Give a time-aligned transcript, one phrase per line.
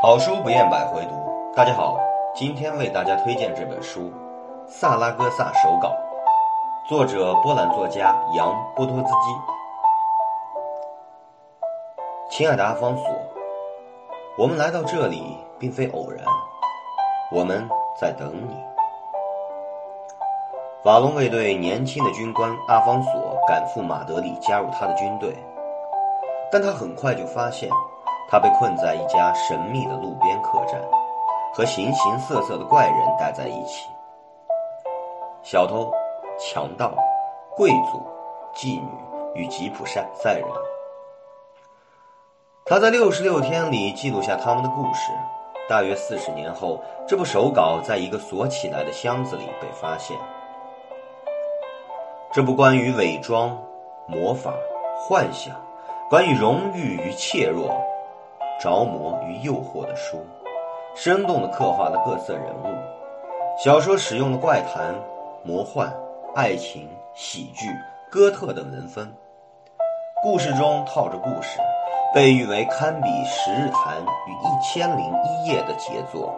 [0.00, 1.52] 好书不厌百回读。
[1.56, 1.98] 大家好，
[2.32, 4.02] 今天为大家推荐这本书
[4.68, 5.88] 《萨拉戈萨手稿》，
[6.88, 9.34] 作者波兰作家杨波托兹基。
[12.30, 13.04] 亲爱的阿方索，
[14.38, 16.24] 我们来到这里并非偶然，
[17.32, 17.68] 我们
[18.00, 18.56] 在等你。
[20.84, 23.12] 瓦隆卫队年轻的军官阿方索
[23.48, 25.34] 赶赴马德里加入他的军队，
[26.52, 27.68] 但他很快就发现。
[28.30, 30.78] 他被困在一家神秘的路边客栈，
[31.54, 33.88] 和形形色色的怪人待在一起：
[35.42, 35.90] 小偷、
[36.38, 36.92] 强盗、
[37.56, 38.06] 贵族、
[38.54, 38.88] 妓女
[39.34, 40.46] 与吉普赛赛人。
[42.66, 45.10] 他在六十六天里记录下他们的故事。
[45.66, 50.16] 大约四十年后，这部手稿在一个锁起来的箱子里被发现。
[52.30, 53.58] 这部关于伪装、
[54.06, 54.52] 魔法、
[54.98, 55.54] 幻想，
[56.10, 57.74] 关于荣誉与怯弱。
[58.58, 60.18] 着魔与诱惑的书，
[60.96, 62.66] 生动地刻画了各色人物。
[63.56, 64.92] 小说使用了怪谈、
[65.44, 65.88] 魔幻、
[66.34, 67.66] 爱情、喜剧、
[68.10, 69.08] 哥特等文风。
[70.24, 71.60] 故事中套着故事，
[72.12, 76.34] 被誉为堪比《十日谈》与《一千零一夜》的杰作。